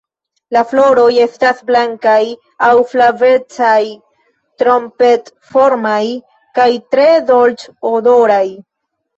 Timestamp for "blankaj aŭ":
1.69-2.71